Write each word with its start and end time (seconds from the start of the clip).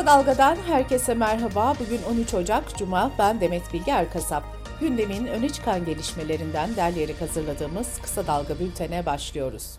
Kısa 0.00 0.12
Dalga'dan 0.12 0.56
herkese 0.56 1.14
merhaba. 1.14 1.74
Bugün 1.80 2.00
13 2.20 2.34
Ocak 2.34 2.78
Cuma. 2.78 3.10
Ben 3.18 3.40
Demet 3.40 3.62
Bilge 3.72 3.90
Erkasap. 3.90 4.42
Gündemin 4.80 5.26
öne 5.26 5.48
çıkan 5.48 5.84
gelişmelerinden 5.84 6.76
derleyerek 6.76 7.20
hazırladığımız 7.20 7.98
Kısa 8.02 8.26
Dalga 8.26 8.58
bültene 8.58 9.06
başlıyoruz. 9.06 9.78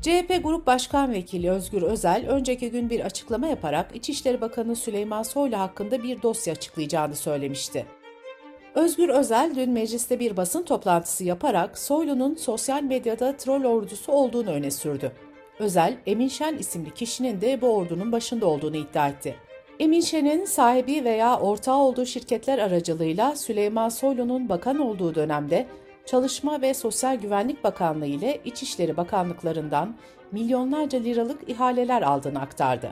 CHP 0.00 0.40
Grup 0.42 0.66
Başkan 0.66 1.12
Vekili 1.12 1.50
Özgür 1.50 1.82
Özel, 1.82 2.28
önceki 2.28 2.70
gün 2.70 2.90
bir 2.90 3.00
açıklama 3.00 3.46
yaparak 3.46 3.96
İçişleri 3.96 4.40
Bakanı 4.40 4.76
Süleyman 4.76 5.22
Soylu 5.22 5.58
hakkında 5.58 6.02
bir 6.02 6.22
dosya 6.22 6.52
açıklayacağını 6.52 7.16
söylemişti. 7.16 7.86
Özgür 8.74 9.08
Özel 9.08 9.52
dün 9.56 9.70
mecliste 9.70 10.20
bir 10.20 10.36
basın 10.36 10.62
toplantısı 10.62 11.24
yaparak 11.24 11.78
Soylu'nun 11.78 12.34
sosyal 12.34 12.82
medyada 12.82 13.36
troll 13.36 13.64
ordusu 13.64 14.12
olduğunu 14.12 14.50
öne 14.50 14.70
sürdü. 14.70 15.12
Özel, 15.58 15.96
Emin 16.06 16.28
Şen 16.28 16.58
isimli 16.58 16.94
kişinin 16.94 17.40
de 17.40 17.60
bu 17.60 17.76
ordunun 17.76 18.12
başında 18.12 18.46
olduğunu 18.46 18.76
iddia 18.76 19.08
etti. 19.08 19.36
Emin 19.80 20.00
Şen'in 20.00 20.44
sahibi 20.44 21.04
veya 21.04 21.40
ortağı 21.40 21.76
olduğu 21.76 22.06
şirketler 22.06 22.58
aracılığıyla 22.58 23.36
Süleyman 23.36 23.88
Soylu'nun 23.88 24.48
bakan 24.48 24.78
olduğu 24.78 25.14
dönemde 25.14 25.66
Çalışma 26.06 26.62
ve 26.62 26.74
Sosyal 26.74 27.16
Güvenlik 27.16 27.64
Bakanlığı 27.64 28.06
ile 28.06 28.40
İçişleri 28.44 28.96
Bakanlıklarından 28.96 29.96
milyonlarca 30.32 30.98
liralık 30.98 31.48
ihaleler 31.48 32.02
aldığını 32.02 32.40
aktardı. 32.40 32.90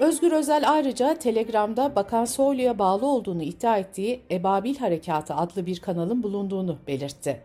Özgür 0.00 0.32
Özel 0.32 0.70
ayrıca 0.70 1.14
Telegram'da 1.14 1.96
Bakan 1.96 2.24
Soylu'ya 2.24 2.78
bağlı 2.78 3.06
olduğunu 3.06 3.42
iddia 3.42 3.78
ettiği 3.78 4.20
Ebabil 4.30 4.76
Harekatı 4.76 5.34
adlı 5.34 5.66
bir 5.66 5.80
kanalın 5.80 6.22
bulunduğunu 6.22 6.78
belirtti. 6.86 7.42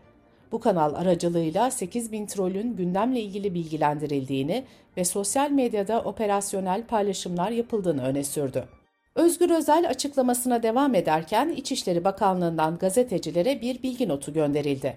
Bu 0.52 0.60
kanal 0.60 0.94
aracılığıyla 0.94 1.70
8 1.70 2.12
bin 2.12 2.26
trolün 2.26 2.76
gündemle 2.76 3.20
ilgili 3.20 3.54
bilgilendirildiğini 3.54 4.64
ve 4.96 5.04
sosyal 5.04 5.50
medyada 5.50 6.00
operasyonel 6.02 6.86
paylaşımlar 6.86 7.50
yapıldığını 7.50 8.02
öne 8.02 8.24
sürdü. 8.24 8.64
Özgür 9.14 9.50
Özel 9.50 9.88
açıklamasına 9.88 10.62
devam 10.62 10.94
ederken 10.94 11.48
İçişleri 11.48 12.04
Bakanlığı'ndan 12.04 12.78
gazetecilere 12.78 13.60
bir 13.60 13.82
bilgi 13.82 14.08
notu 14.08 14.32
gönderildi. 14.32 14.96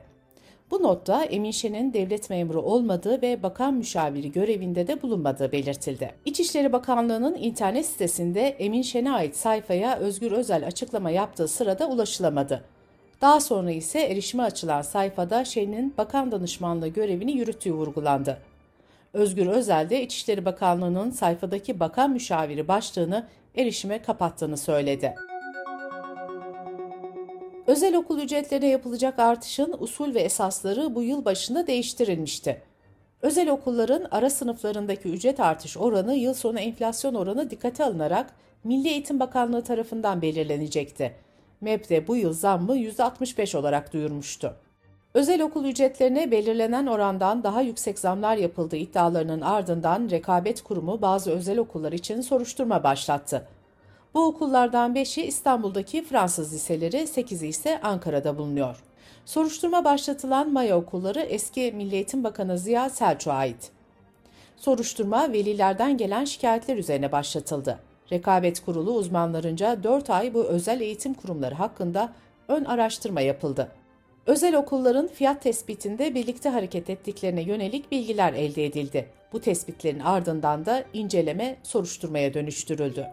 Bu 0.72 0.84
notta 0.84 1.24
Emin 1.24 1.52
Şen'in 1.52 1.94
devlet 1.94 2.30
memuru 2.30 2.62
olmadığı 2.62 3.22
ve 3.22 3.44
bakan 3.44 3.74
müşaviri 3.74 4.32
görevinde 4.32 4.88
de 4.88 5.02
bulunmadığı 5.02 5.52
belirtildi. 5.52 6.12
İçişleri 6.26 6.74
Bakanlığı'nın 6.74 7.36
internet 7.36 7.86
sitesinde 7.86 8.42
Emin 8.42 8.82
Şen'e 8.82 9.12
ait 9.12 9.36
sayfaya 9.36 9.98
Özgür 9.98 10.32
Özel 10.32 10.68
açıklama 10.68 11.12
yaptığı 11.12 11.48
sırada 11.48 11.88
ulaşılamadı. 11.88 12.64
Daha 13.22 13.40
sonra 13.40 13.72
ise 13.72 14.00
erişime 14.00 14.44
açılan 14.44 14.82
sayfada 14.82 15.46
Şen'in 15.46 15.94
bakan 15.98 16.32
danışmanlığı 16.32 16.88
görevini 16.88 17.32
yürüttüğü 17.32 17.74
vurgulandı. 17.74 18.38
Özgür 19.14 19.48
Özel 19.48 19.90
de 19.90 20.04
İçişleri 20.04 20.46
Bakanlığı'nın 20.46 21.12
sayfadaki 21.12 21.80
bakan 21.80 22.12
müşaviri 22.12 22.68
başlığını 22.68 23.28
erişime 23.56 24.02
kapattığını 24.02 24.58
söyledi. 24.58 25.16
Özel 27.68 27.96
okul 27.96 28.20
ücretlerine 28.20 28.68
yapılacak 28.68 29.20
artışın 29.20 29.76
usul 29.80 30.14
ve 30.14 30.20
esasları 30.20 30.96
bu 30.96 31.04
yıl 31.04 31.26
başında 31.26 31.68
değiştirilmişti. 31.68 32.62
Özel 33.22 33.50
okulların 33.50 34.08
ara 34.12 34.30
sınıflarındaki 34.30 35.10
ücret 35.10 35.40
artış 35.40 35.78
oranı 35.78 36.16
yıl 36.16 36.34
sonu 36.34 36.60
enflasyon 36.60 37.16
oranı 37.16 37.50
dikkate 37.50 37.84
alınarak 37.84 38.34
Milli 38.64 38.88
Eğitim 38.88 39.20
Bakanlığı 39.20 39.64
tarafından 39.64 40.22
belirlenecekti. 40.22 41.16
MEP 41.62 41.90
de 41.90 42.08
bu 42.08 42.16
yıl 42.16 42.34
zammı 42.34 42.78
%65 42.78 43.58
olarak 43.58 43.94
duyurmuştu. 43.94 44.56
Özel 45.14 45.42
okul 45.42 45.66
ücretlerine 45.66 46.32
belirlenen 46.32 46.88
orandan 46.88 47.44
daha 47.44 47.62
yüksek 47.62 48.00
zamlar 48.00 48.38
yapıldığı 48.38 48.76
iddialarının 48.76 49.42
ardından 49.42 50.10
Rekabet 50.12 50.62
Kurumu 50.62 51.02
bazı 51.02 51.32
özel 51.32 51.58
okullar 51.58 51.92
için 51.92 52.22
soruşturma 52.22 52.84
başlattı. 52.84 53.48
Bu 54.14 54.26
okullardan 54.26 54.96
5'i 54.96 55.24
İstanbul'daki 55.24 56.04
Fransız 56.04 56.54
liseleri, 56.54 56.98
8'i 56.98 57.48
ise 57.48 57.82
Ankara'da 57.82 58.38
bulunuyor. 58.38 58.84
Soruşturma 59.26 59.86
başlatılan 59.86 60.54
Maya 60.54 60.78
okulları 60.78 61.20
eski 61.20 61.72
Milli 61.72 61.96
Eğitim 61.96 62.24
Bakanı 62.24 62.58
Ziya 62.58 62.90
Selçuk'a 62.90 63.34
ait. 63.34 63.72
Soruşturma 64.58 65.34
velilerden 65.34 65.98
gelen 65.98 66.26
şikayetler 66.26 66.78
üzerine 66.78 67.12
başlatıldı. 67.12 67.91
Rekabet 68.12 68.60
Kurulu 68.60 68.92
uzmanlarınca 68.92 69.84
4 69.84 70.10
ay 70.10 70.34
bu 70.34 70.44
özel 70.44 70.82
eğitim 70.82 71.14
kurumları 71.14 71.56
hakkında 71.56 72.10
ön 72.48 72.66
araştırma 72.66 73.22
yapıldı. 73.22 73.72
Özel 74.26 74.56
okulların 74.56 75.08
fiyat 75.08 75.42
tespitinde 75.42 76.16
birlikte 76.16 76.50
hareket 76.50 76.90
ettiklerine 76.90 77.42
yönelik 77.42 77.92
bilgiler 77.92 78.34
elde 78.34 78.66
edildi. 78.66 79.10
Bu 79.34 79.42
tespitlerin 79.42 80.00
ardından 80.00 80.66
da 80.66 80.84
inceleme 80.94 81.58
soruşturmaya 81.64 82.34
dönüştürüldü. 82.34 83.08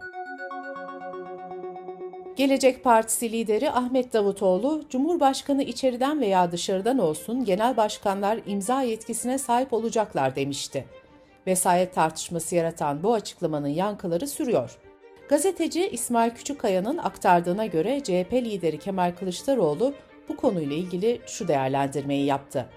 Gelecek 2.35 2.83
Partisi 2.83 3.31
lideri 3.31 3.71
Ahmet 3.71 4.13
Davutoğlu, 4.13 4.83
Cumhurbaşkanı 4.89 5.63
içeriden 5.63 6.21
veya 6.21 6.51
dışarıdan 6.51 6.97
olsun 6.97 7.45
genel 7.45 7.77
başkanlar 7.77 8.39
imza 8.45 8.81
yetkisine 8.81 9.37
sahip 9.37 9.73
olacaklar 9.73 10.35
demişti. 10.35 10.85
Vesayet 11.47 11.93
tartışması 11.93 12.55
yaratan 12.55 13.03
bu 13.03 13.13
açıklamanın 13.13 13.67
yankıları 13.67 14.27
sürüyor. 14.27 14.77
Gazeteci 15.29 15.89
İsmail 15.89 16.31
Küçükkaya'nın 16.31 16.97
aktardığına 16.97 17.65
göre 17.65 18.03
CHP 18.03 18.33
lideri 18.33 18.79
Kemal 18.79 19.15
Kılıçdaroğlu 19.19 19.93
bu 20.29 20.35
konuyla 20.37 20.75
ilgili 20.75 21.21
şu 21.27 21.47
değerlendirmeyi 21.47 22.25
yaptı. 22.25 22.69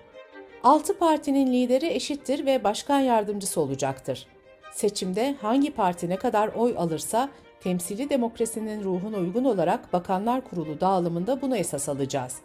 Altı 0.62 0.98
partinin 0.98 1.52
lideri 1.52 1.86
eşittir 1.86 2.46
ve 2.46 2.64
başkan 2.64 3.00
yardımcısı 3.00 3.60
olacaktır. 3.60 4.26
Seçimde 4.72 5.36
hangi 5.40 5.70
parti 5.70 6.08
ne 6.08 6.16
kadar 6.16 6.48
oy 6.48 6.74
alırsa 6.78 7.28
temsili 7.60 8.10
demokrasinin 8.10 8.84
ruhuna 8.84 9.16
uygun 9.16 9.44
olarak 9.44 9.92
Bakanlar 9.92 10.44
Kurulu 10.44 10.80
dağılımında 10.80 11.42
bunu 11.42 11.56
esas 11.56 11.88
alacağız. 11.88 12.36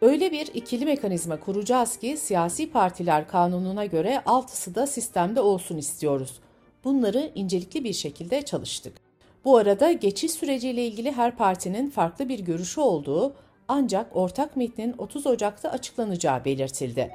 Öyle 0.00 0.32
bir 0.32 0.46
ikili 0.54 0.84
mekanizma 0.84 1.40
kuracağız 1.40 1.96
ki 1.96 2.16
siyasi 2.16 2.70
partiler 2.70 3.28
kanununa 3.28 3.86
göre 3.86 4.22
altısı 4.26 4.74
da 4.74 4.86
sistemde 4.86 5.40
olsun 5.40 5.76
istiyoruz. 5.76 6.40
Bunları 6.84 7.32
incelikli 7.34 7.84
bir 7.84 7.92
şekilde 7.92 8.42
çalıştık. 8.42 9.07
Bu 9.44 9.56
arada 9.56 9.92
geçiş 9.92 10.32
süreciyle 10.32 10.86
ilgili 10.86 11.12
her 11.12 11.36
partinin 11.36 11.90
farklı 11.90 12.28
bir 12.28 12.38
görüşü 12.38 12.80
olduğu 12.80 13.34
ancak 13.68 14.16
ortak 14.16 14.56
metnin 14.56 14.94
30 14.98 15.26
Ocak'ta 15.26 15.70
açıklanacağı 15.70 16.44
belirtildi. 16.44 17.10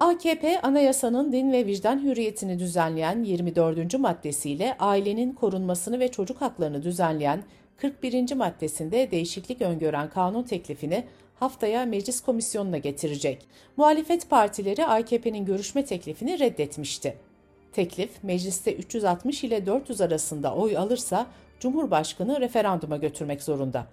AKP 0.00 0.60
anayasanın 0.60 1.32
din 1.32 1.52
ve 1.52 1.66
vicdan 1.66 2.04
hürriyetini 2.04 2.58
düzenleyen 2.58 3.22
24. 3.22 3.98
maddesiyle 3.98 4.76
ailenin 4.78 5.32
korunmasını 5.32 6.00
ve 6.00 6.08
çocuk 6.10 6.40
haklarını 6.40 6.82
düzenleyen 6.82 7.42
41. 7.76 8.34
maddesinde 8.34 9.10
değişiklik 9.10 9.62
öngören 9.62 10.10
kanun 10.10 10.42
teklifini 10.42 11.04
haftaya 11.34 11.86
meclis 11.86 12.20
komisyonuna 12.20 12.78
getirecek. 12.78 13.46
Muhalefet 13.76 14.30
partileri 14.30 14.86
AKP'nin 14.86 15.44
görüşme 15.44 15.84
teklifini 15.84 16.38
reddetmişti. 16.38 17.27
Teklif 17.72 18.10
mecliste 18.22 18.74
360 18.74 19.44
ile 19.44 19.66
400 19.66 20.00
arasında 20.00 20.54
oy 20.54 20.76
alırsa 20.76 21.26
Cumhurbaşkanı 21.60 22.40
referanduma 22.40 22.96
götürmek 22.96 23.42
zorunda. 23.42 23.86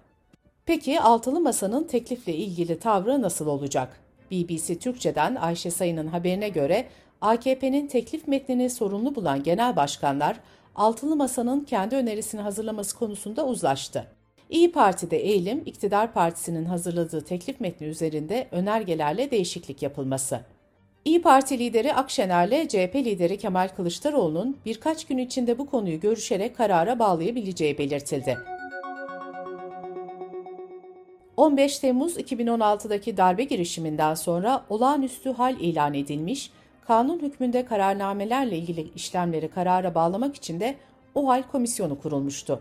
Peki 0.66 1.00
altılı 1.00 1.40
masanın 1.40 1.84
teklifle 1.84 2.34
ilgili 2.34 2.78
tavrı 2.78 3.22
nasıl 3.22 3.46
olacak? 3.46 4.00
BBC 4.30 4.78
Türkçe'den 4.78 5.34
Ayşe 5.34 5.70
Sayın'ın 5.70 6.06
haberine 6.06 6.48
göre 6.48 6.86
AKP'nin 7.20 7.86
teklif 7.86 8.28
metnini 8.28 8.70
sorunlu 8.70 9.14
bulan 9.14 9.42
genel 9.42 9.76
başkanlar 9.76 10.36
altılı 10.74 11.16
masanın 11.16 11.60
kendi 11.60 11.96
önerisini 11.96 12.40
hazırlaması 12.40 12.98
konusunda 12.98 13.46
uzlaştı. 13.46 14.06
İyi 14.50 14.72
Parti'de 14.72 15.16
eğilim, 15.16 15.62
iktidar 15.66 16.12
partisinin 16.12 16.64
hazırladığı 16.64 17.20
teklif 17.20 17.60
metni 17.60 17.86
üzerinde 17.86 18.48
önergelerle 18.50 19.30
değişiklik 19.30 19.82
yapılması. 19.82 20.40
İyi 21.06 21.22
Parti 21.22 21.58
lideri 21.58 21.94
Akşener'le 21.94 22.68
CHP 22.68 22.94
lideri 22.94 23.38
Kemal 23.38 23.68
Kılıçdaroğlu'nun 23.76 24.56
birkaç 24.66 25.04
gün 25.04 25.18
içinde 25.18 25.58
bu 25.58 25.66
konuyu 25.66 26.00
görüşerek 26.00 26.56
karara 26.56 26.98
bağlayabileceği 26.98 27.78
belirtildi. 27.78 28.38
15 31.36 31.78
Temmuz 31.78 32.16
2016'daki 32.16 33.16
darbe 33.16 33.44
girişiminden 33.44 34.14
sonra 34.14 34.64
olağanüstü 34.70 35.32
hal 35.32 35.60
ilan 35.60 35.94
edilmiş, 35.94 36.50
kanun 36.86 37.18
hükmünde 37.18 37.64
kararnamelerle 37.64 38.58
ilgili 38.58 38.90
işlemleri 38.94 39.48
karara 39.48 39.94
bağlamak 39.94 40.36
için 40.36 40.60
de 40.60 40.74
o 41.14 41.28
hal 41.28 41.42
komisyonu 41.42 41.98
kurulmuştu. 41.98 42.60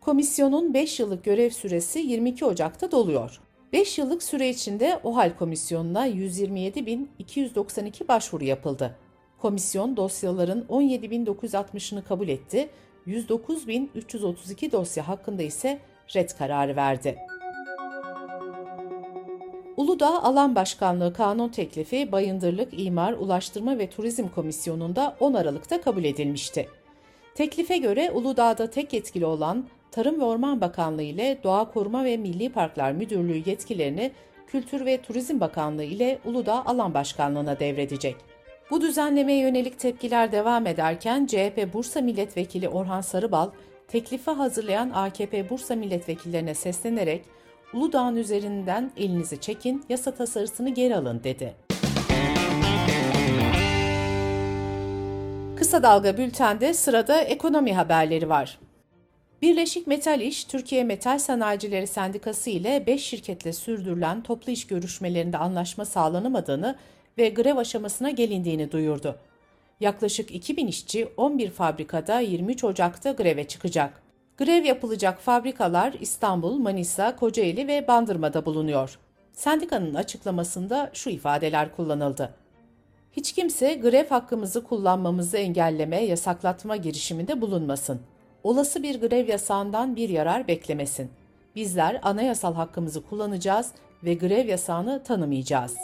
Komisyonun 0.00 0.74
5 0.74 1.00
yıllık 1.00 1.24
görev 1.24 1.50
süresi 1.50 1.98
22 1.98 2.44
Ocak'ta 2.44 2.90
doluyor. 2.90 3.40
5 3.72 3.98
yıllık 3.98 4.22
süre 4.22 4.48
içinde 4.48 5.00
OHAL 5.04 5.36
komisyonuna 5.36 6.08
127.292 6.08 8.08
başvuru 8.08 8.44
yapıldı. 8.44 8.96
Komisyon 9.38 9.96
dosyaların 9.96 10.66
17.960'ını 10.68 12.04
kabul 12.04 12.28
etti, 12.28 12.68
109.332 13.06 14.72
dosya 14.72 15.08
hakkında 15.08 15.42
ise 15.42 15.78
red 16.14 16.30
kararı 16.38 16.76
verdi. 16.76 17.18
Uludağ 19.76 20.22
Alan 20.22 20.54
Başkanlığı 20.54 21.12
kanun 21.12 21.48
teklifi 21.48 22.12
Bayındırlık, 22.12 22.80
İmar, 22.80 23.12
Ulaştırma 23.12 23.78
ve 23.78 23.90
Turizm 23.90 24.28
Komisyonu'nda 24.28 25.16
10 25.20 25.34
Aralık'ta 25.34 25.80
kabul 25.80 26.04
edilmişti. 26.04 26.68
Teklife 27.34 27.76
göre 27.76 28.10
Uludağ'da 28.10 28.70
tek 28.70 28.92
yetkili 28.92 29.26
olan 29.26 29.66
Tarım 29.90 30.20
ve 30.20 30.24
Orman 30.24 30.60
Bakanlığı 30.60 31.02
ile 31.02 31.38
Doğa 31.44 31.70
Koruma 31.70 32.04
ve 32.04 32.16
Milli 32.16 32.52
Parklar 32.52 32.92
Müdürlüğü 32.92 33.42
yetkilerini 33.46 34.10
Kültür 34.46 34.86
ve 34.86 35.02
Turizm 35.02 35.40
Bakanlığı 35.40 35.84
ile 35.84 36.18
Uludağ 36.24 36.66
Alan 36.66 36.94
Başkanlığı'na 36.94 37.60
devredecek. 37.60 38.16
Bu 38.70 38.80
düzenlemeye 38.80 39.38
yönelik 39.38 39.78
tepkiler 39.78 40.32
devam 40.32 40.66
ederken 40.66 41.26
CHP 41.26 41.72
Bursa 41.72 42.00
Milletvekili 42.00 42.68
Orhan 42.68 43.00
Sarıbal, 43.00 43.50
teklifi 43.88 44.30
hazırlayan 44.30 44.90
AKP 44.90 45.50
Bursa 45.50 45.74
milletvekillerine 45.74 46.54
seslenerek 46.54 47.24
Uludağ'ın 47.74 48.16
üzerinden 48.16 48.92
elinizi 48.96 49.40
çekin, 49.40 49.84
yasa 49.88 50.14
tasarısını 50.14 50.70
geri 50.70 50.96
alın 50.96 51.24
dedi. 51.24 51.54
Kısa 55.56 55.82
Dalga 55.82 56.16
Bülten'de 56.16 56.74
sırada 56.74 57.20
ekonomi 57.20 57.74
haberleri 57.74 58.28
var. 58.28 58.58
Birleşik 59.42 59.86
Metal 59.86 60.20
İş, 60.20 60.44
Türkiye 60.44 60.84
Metal 60.84 61.18
Sanayicileri 61.18 61.86
Sendikası 61.86 62.50
ile 62.50 62.84
5 62.86 63.04
şirketle 63.04 63.52
sürdürülen 63.52 64.22
toplu 64.22 64.52
iş 64.52 64.66
görüşmelerinde 64.66 65.38
anlaşma 65.38 65.84
sağlanamadığını 65.84 66.76
ve 67.18 67.28
grev 67.28 67.56
aşamasına 67.56 68.10
gelindiğini 68.10 68.72
duyurdu. 68.72 69.18
Yaklaşık 69.80 70.34
2000 70.34 70.66
işçi 70.66 71.08
11 71.16 71.50
fabrikada 71.50 72.20
23 72.20 72.64
Ocak'ta 72.64 73.12
greve 73.12 73.48
çıkacak. 73.48 74.02
Grev 74.38 74.64
yapılacak 74.64 75.20
fabrikalar 75.20 75.94
İstanbul, 76.00 76.58
Manisa, 76.58 77.16
Kocaeli 77.16 77.68
ve 77.68 77.88
Bandırma'da 77.88 78.46
bulunuyor. 78.46 78.98
Sendikanın 79.32 79.94
açıklamasında 79.94 80.90
şu 80.92 81.10
ifadeler 81.10 81.76
kullanıldı. 81.76 82.34
Hiç 83.12 83.32
kimse 83.32 83.74
grev 83.74 84.08
hakkımızı 84.08 84.64
kullanmamızı 84.64 85.36
engelleme, 85.36 86.04
yasaklatma 86.04 86.76
girişiminde 86.76 87.40
bulunmasın. 87.40 88.00
Olası 88.48 88.82
bir 88.82 89.00
grev 89.00 89.28
yasağından 89.28 89.96
bir 89.96 90.08
yarar 90.08 90.48
beklemesin. 90.48 91.10
Bizler 91.56 92.00
anayasal 92.02 92.54
hakkımızı 92.54 93.02
kullanacağız 93.02 93.72
ve 94.04 94.14
grev 94.14 94.48
yasağını 94.48 95.02
tanımayacağız.'' 95.02 95.78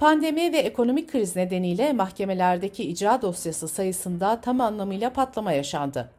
Pandemi 0.00 0.52
ve 0.52 0.58
ekonomik 0.58 1.12
kriz 1.12 1.36
nedeniyle 1.36 1.92
mahkemelerdeki 1.92 2.84
icra 2.84 3.22
dosyası 3.22 3.68
sayısında 3.68 4.40
tam 4.40 4.60
anlamıyla 4.60 5.12
patlama 5.12 5.52
yaşandı. 5.52 6.10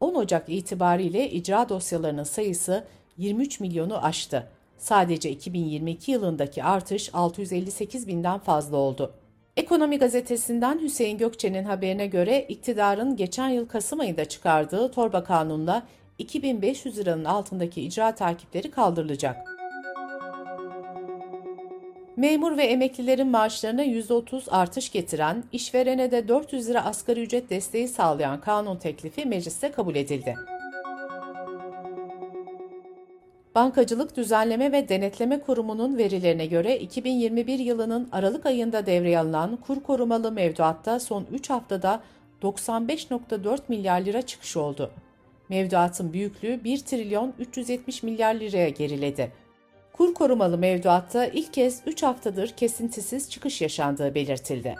10 0.00 0.14
Ocak 0.14 0.48
itibariyle 0.48 1.30
icra 1.30 1.68
dosyalarının 1.68 2.24
sayısı 2.24 2.84
23 3.16 3.60
milyonu 3.60 4.04
aştı. 4.04 4.48
Sadece 4.78 5.30
2022 5.30 6.12
yılındaki 6.12 6.64
artış 6.64 7.10
658 7.14 8.08
binden 8.08 8.38
fazla 8.38 8.76
oldu. 8.76 9.14
Ekonomi 9.56 9.98
gazetesinden 9.98 10.78
Hüseyin 10.82 11.18
Gökçe'nin 11.18 11.64
haberine 11.64 12.06
göre 12.06 12.46
iktidarın 12.48 13.16
geçen 13.16 13.48
yıl 13.48 13.68
Kasım 13.68 14.00
ayında 14.00 14.24
çıkardığı 14.24 14.90
torba 14.90 15.24
kanunla 15.24 15.82
2500 16.18 16.98
liranın 16.98 17.24
altındaki 17.24 17.82
icra 17.82 18.14
takipleri 18.14 18.70
kaldırılacak. 18.70 19.36
Memur 22.16 22.56
ve 22.56 22.64
emeklilerin 22.64 23.26
maaşlarına 23.26 23.84
%30 23.84 24.50
artış 24.50 24.92
getiren, 24.92 25.44
işverene 25.52 26.10
de 26.10 26.28
400 26.28 26.68
lira 26.68 26.84
asgari 26.84 27.22
ücret 27.22 27.50
desteği 27.50 27.88
sağlayan 27.88 28.40
kanun 28.40 28.76
teklifi 28.76 29.26
mecliste 29.26 29.70
kabul 29.70 29.94
edildi. 29.94 30.34
Bankacılık 33.54 34.16
Düzenleme 34.16 34.72
ve 34.72 34.88
Denetleme 34.88 35.40
Kurumu'nun 35.40 35.98
verilerine 35.98 36.46
göre 36.46 36.78
2021 36.78 37.58
yılının 37.58 38.08
Aralık 38.12 38.46
ayında 38.46 38.86
devreye 38.86 39.18
alınan 39.18 39.56
kur 39.56 39.82
korumalı 39.82 40.32
mevduatta 40.32 41.00
son 41.00 41.26
3 41.32 41.50
haftada 41.50 42.02
95.4 42.42 43.58
milyar 43.68 44.00
lira 44.00 44.22
çıkış 44.22 44.56
oldu. 44.56 44.90
Mevduatın 45.48 46.12
büyüklüğü 46.12 46.64
1 46.64 46.78
trilyon 46.78 47.32
370 47.38 48.02
milyar 48.02 48.34
liraya 48.34 48.68
geriledi 48.68 49.32
kur 49.92 50.14
korumalı 50.14 50.58
mevduatta 50.58 51.26
ilk 51.26 51.52
kez 51.52 51.80
3 51.86 52.02
haftadır 52.02 52.48
kesintisiz 52.48 53.30
çıkış 53.30 53.60
yaşandığı 53.60 54.14
belirtildi. 54.14 54.76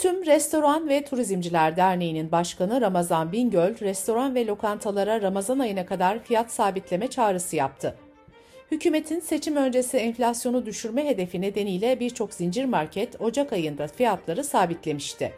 Tüm 0.00 0.26
Restoran 0.26 0.88
ve 0.88 1.04
Turizmciler 1.04 1.76
Derneği'nin 1.76 2.32
başkanı 2.32 2.80
Ramazan 2.80 3.32
Bingöl, 3.32 3.80
restoran 3.80 4.34
ve 4.34 4.46
lokantalara 4.46 5.22
Ramazan 5.22 5.58
ayına 5.58 5.86
kadar 5.86 6.24
fiyat 6.24 6.52
sabitleme 6.52 7.08
çağrısı 7.08 7.56
yaptı. 7.56 7.96
Hükümetin 8.70 9.20
seçim 9.20 9.56
öncesi 9.56 9.96
enflasyonu 9.96 10.66
düşürme 10.66 11.06
hedefi 11.06 11.40
nedeniyle 11.40 12.00
birçok 12.00 12.34
zincir 12.34 12.64
market 12.64 13.20
Ocak 13.20 13.52
ayında 13.52 13.86
fiyatları 13.88 14.44
sabitlemişti. 14.44 15.32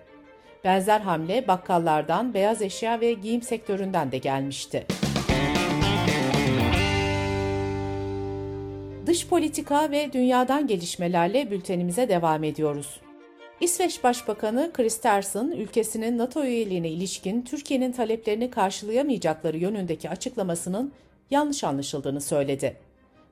Benzer 0.64 1.00
hamle 1.00 1.48
bakkallardan, 1.48 2.34
beyaz 2.34 2.62
eşya 2.62 3.00
ve 3.00 3.12
giyim 3.12 3.42
sektöründen 3.42 4.12
de 4.12 4.18
gelmişti. 4.18 4.86
Dış 9.06 9.28
politika 9.28 9.90
ve 9.90 10.12
dünyadan 10.12 10.66
gelişmelerle 10.66 11.50
bültenimize 11.50 12.08
devam 12.08 12.44
ediyoruz. 12.44 13.00
İsveç 13.62 14.04
Başbakanı 14.04 14.70
Kristersson, 14.72 15.50
ülkesinin 15.50 16.18
NATO 16.18 16.44
üyeliğine 16.44 16.88
ilişkin 16.88 17.42
Türkiye'nin 17.42 17.92
taleplerini 17.92 18.50
karşılayamayacakları 18.50 19.58
yönündeki 19.58 20.10
açıklamasının 20.10 20.92
yanlış 21.30 21.64
anlaşıldığını 21.64 22.20
söyledi. 22.20 22.76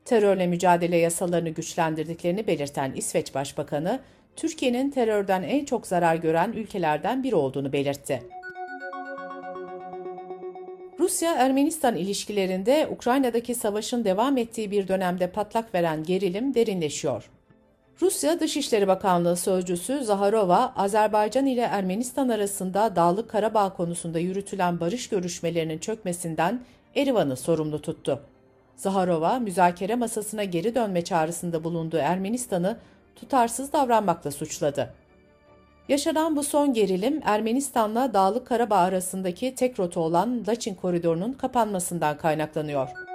Terörle 0.05 0.47
mücadele 0.47 0.97
yasalarını 0.97 1.49
güçlendirdiklerini 1.49 2.47
belirten 2.47 2.93
İsveç 2.93 3.35
Başbakanı, 3.35 4.01
Türkiye'nin 4.37 4.91
terörden 4.91 5.43
en 5.43 5.65
çok 5.65 5.87
zarar 5.87 6.17
gören 6.17 6.53
ülkelerden 6.53 7.23
biri 7.23 7.35
olduğunu 7.35 7.73
belirtti. 7.73 8.23
Rusya-Ermenistan 10.99 11.97
ilişkilerinde 11.97 12.89
Ukrayna'daki 12.91 13.55
savaşın 13.55 14.05
devam 14.05 14.37
ettiği 14.37 14.71
bir 14.71 14.89
dönemde 14.89 15.31
patlak 15.31 15.75
veren 15.75 16.03
gerilim 16.03 16.55
derinleşiyor. 16.55 17.31
Rusya 18.03 18.41
Dışişleri 18.41 18.89
Bakanlığı 18.89 19.37
Sözcüsü 19.37 20.05
Zaharova, 20.05 20.73
Azerbaycan 20.77 21.47
ile 21.47 21.61
Ermenistan 21.61 22.29
arasında 22.29 22.97
Dağlık 22.97 23.31
Karabağ 23.31 23.73
konusunda 23.73 24.19
yürütülen 24.19 24.81
barış 24.81 25.09
görüşmelerinin 25.09 25.79
çökmesinden 25.79 26.61
Erivan'ı 26.97 27.37
sorumlu 27.37 27.83
tuttu. 27.83 28.21
Zaharova, 28.77 29.39
müzakere 29.39 29.95
masasına 29.95 30.45
geri 30.45 30.75
dönme 30.75 31.05
çağrısında 31.05 31.65
bulunduğu 31.65 31.97
Ermenistan'ı 31.97 32.77
tutarsız 33.17 33.73
davranmakla 33.73 34.31
suçladı. 34.31 34.95
Yaşanan 35.89 36.37
bu 36.37 36.43
son 36.43 36.73
gerilim 36.73 37.21
Ermenistan'la 37.25 38.15
Dağlık 38.15 38.47
Karabağ 38.47 38.77
arasındaki 38.77 39.55
tek 39.55 39.81
rota 39.81 40.01
olan 40.01 40.45
Laçin 40.49 40.75
koridorunun 40.75 41.33
kapanmasından 41.33 42.19
kaynaklanıyor. 42.19 43.10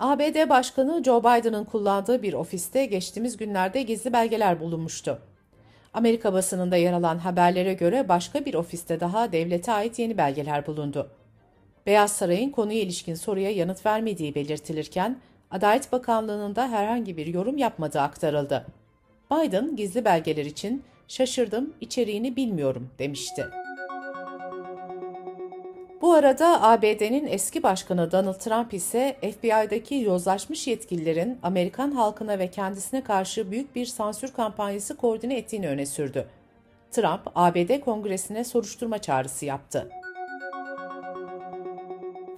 ABD 0.00 0.48
Başkanı 0.48 1.04
Joe 1.04 1.20
Biden'ın 1.20 1.64
kullandığı 1.64 2.22
bir 2.22 2.32
ofiste 2.32 2.86
geçtiğimiz 2.86 3.36
günlerde 3.36 3.82
gizli 3.82 4.12
belgeler 4.12 4.60
bulunmuştu. 4.60 5.18
Amerika 5.94 6.32
basınında 6.32 6.76
yer 6.76 6.92
alan 6.92 7.18
haberlere 7.18 7.74
göre 7.74 8.08
başka 8.08 8.44
bir 8.44 8.54
ofiste 8.54 9.00
daha 9.00 9.32
devlete 9.32 9.72
ait 9.72 9.98
yeni 9.98 10.18
belgeler 10.18 10.66
bulundu. 10.66 11.10
Beyaz 11.86 12.12
Saray'ın 12.12 12.50
konuya 12.50 12.80
ilişkin 12.80 13.14
soruya 13.14 13.50
yanıt 13.50 13.86
vermediği 13.86 14.34
belirtilirken, 14.34 15.18
Adalet 15.50 15.92
Bakanlığı'nın 15.92 16.56
da 16.56 16.68
herhangi 16.68 17.16
bir 17.16 17.26
yorum 17.26 17.58
yapmadığı 17.58 18.00
aktarıldı. 18.00 18.66
Biden 19.32 19.76
gizli 19.76 20.04
belgeler 20.04 20.44
için 20.44 20.84
şaşırdım, 21.08 21.74
içeriğini 21.80 22.36
bilmiyorum 22.36 22.90
demişti. 22.98 23.46
Bu 26.00 26.12
arada 26.12 26.62
ABD'nin 26.62 27.26
eski 27.26 27.62
başkanı 27.62 28.12
Donald 28.12 28.34
Trump 28.34 28.74
ise 28.74 29.16
FBI'daki 29.20 29.94
yozlaşmış 29.94 30.66
yetkililerin 30.66 31.38
Amerikan 31.42 31.90
halkına 31.90 32.38
ve 32.38 32.50
kendisine 32.50 33.04
karşı 33.04 33.50
büyük 33.50 33.74
bir 33.74 33.86
sansür 33.86 34.32
kampanyası 34.32 34.96
koordine 34.96 35.36
ettiğini 35.36 35.68
öne 35.68 35.86
sürdü. 35.86 36.26
Trump, 36.90 37.20
ABD 37.34 37.80
Kongresi'ne 37.80 38.44
soruşturma 38.44 38.98
çağrısı 38.98 39.44
yaptı. 39.44 39.90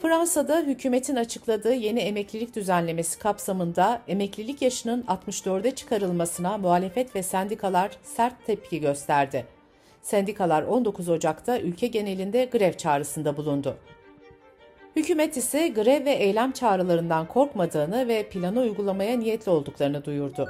Fransa'da 0.02 0.60
hükümetin 0.60 1.16
açıkladığı 1.16 1.74
yeni 1.74 2.00
emeklilik 2.00 2.56
düzenlemesi 2.56 3.18
kapsamında 3.18 4.00
emeklilik 4.08 4.62
yaşının 4.62 5.02
64'e 5.02 5.70
çıkarılmasına 5.70 6.58
muhalefet 6.58 7.16
ve 7.16 7.22
sendikalar 7.22 7.90
sert 8.02 8.46
tepki 8.46 8.80
gösterdi. 8.80 9.46
Sendikalar 10.02 10.62
19 10.62 11.08
Ocak'ta 11.08 11.60
ülke 11.60 11.86
genelinde 11.86 12.44
grev 12.44 12.72
çağrısında 12.72 13.36
bulundu. 13.36 13.76
Hükümet 14.96 15.36
ise 15.36 15.68
grev 15.68 16.04
ve 16.04 16.12
eylem 16.12 16.52
çağrılarından 16.52 17.28
korkmadığını 17.28 18.08
ve 18.08 18.28
planı 18.28 18.60
uygulamaya 18.60 19.18
niyetli 19.18 19.50
olduklarını 19.50 20.04
duyurdu. 20.04 20.48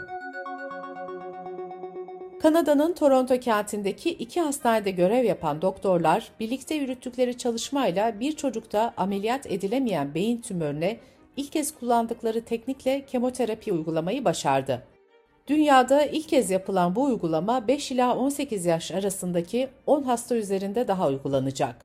Kanada'nın 2.43 2.93
Toronto 2.93 3.41
kentindeki 3.41 4.11
iki 4.11 4.41
hastanede 4.41 4.91
görev 4.91 5.25
yapan 5.25 5.63
doktorlar 5.63 6.29
birlikte 6.41 6.75
yürüttükleri 6.75 7.39
çalışmayla 7.39 8.21
bir 8.21 8.33
çocukta 8.37 8.95
ameliyat 8.97 9.47
edilemeyen 9.47 10.15
beyin 10.15 10.41
tümörüne 10.41 10.97
ilk 11.37 11.53
kez 11.53 11.75
kullandıkları 11.75 12.45
teknikle 12.45 13.07
kemoterapi 13.07 13.73
uygulamayı 13.73 14.25
başardı. 14.25 14.83
Dünyada 15.47 16.05
ilk 16.05 16.29
kez 16.29 16.51
yapılan 16.51 16.95
bu 16.95 17.05
uygulama 17.05 17.69
5 17.69 17.91
ila 17.91 18.17
18 18.17 18.67
yaş 18.67 18.91
arasındaki 18.91 19.69
10 19.87 20.03
hasta 20.03 20.35
üzerinde 20.35 20.89
daha 20.89 21.09
uygulanacak. 21.09 21.77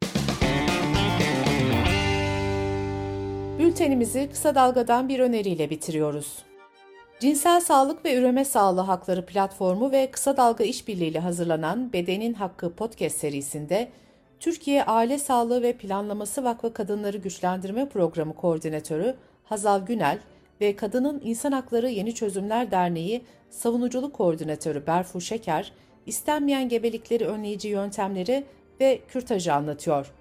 Bültenimizi 3.59 4.29
kısa 4.31 4.55
dalgadan 4.55 5.09
bir 5.09 5.19
öneriyle 5.19 5.69
bitiriyoruz. 5.69 6.37
Cinsel 7.19 7.61
Sağlık 7.61 8.05
ve 8.05 8.15
Üreme 8.15 8.45
Sağlığı 8.45 8.81
Hakları 8.81 9.25
platformu 9.25 9.91
ve 9.91 10.11
Kısa 10.11 10.37
Dalga 10.37 10.63
İşbirliği 10.63 11.19
hazırlanan 11.19 11.93
Bedenin 11.93 12.33
Hakkı 12.33 12.73
podcast 12.73 13.17
serisinde 13.17 13.87
Türkiye 14.39 14.83
Aile 14.83 15.17
Sağlığı 15.17 15.61
ve 15.61 15.73
Planlaması 15.73 16.43
Vakfı 16.43 16.73
Kadınları 16.73 17.17
Güçlendirme 17.17 17.89
Programı 17.89 18.35
Koordinatörü 18.35 19.15
Hazal 19.43 19.85
Günel 19.85 20.19
ve 20.61 20.75
Kadının 20.75 21.21
İnsan 21.23 21.51
Hakları 21.51 21.89
Yeni 21.89 22.15
Çözümler 22.15 22.71
Derneği 22.71 23.21
Savunuculuk 23.49 24.13
Koordinatörü 24.13 24.87
Berfu 24.87 25.21
Şeker, 25.21 25.71
istenmeyen 26.05 26.69
gebelikleri 26.69 27.25
önleyici 27.25 27.67
yöntemleri 27.67 28.43
ve 28.79 29.01
kürtajı 29.07 29.53
anlatıyor. 29.53 30.11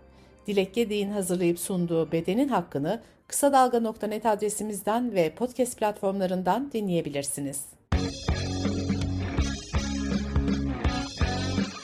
Dilek 0.47 0.75
Gedik'in 0.75 1.11
hazırlayıp 1.11 1.59
sunduğu 1.59 2.13
Bedenin 2.13 2.49
Hakkını 2.49 3.01
kısa 3.27 3.53
dalga.net 3.53 4.27
adresimizden 4.27 5.15
ve 5.15 5.35
podcast 5.35 5.79
platformlarından 5.79 6.73
dinleyebilirsiniz. 6.73 7.65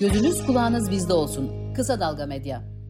Gözünüz 0.01 0.47
kulağınız 0.47 0.91
bizde 0.91 1.13
olsun. 1.13 1.75
Kısa 1.75 2.01
Dalga 2.01 2.27
Medya. 2.27 2.82